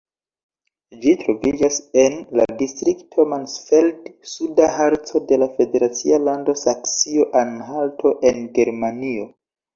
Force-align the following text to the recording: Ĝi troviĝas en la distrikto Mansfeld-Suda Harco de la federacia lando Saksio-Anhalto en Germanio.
Ĝi 1.01 1.11
troviĝas 1.23 1.75
en 2.03 2.15
la 2.39 2.47
distrikto 2.61 3.25
Mansfeld-Suda 3.33 4.71
Harco 4.79 5.23
de 5.33 5.39
la 5.43 5.49
federacia 5.61 6.21
lando 6.31 6.57
Saksio-Anhalto 6.65 8.17
en 8.33 8.43
Germanio. 8.59 9.31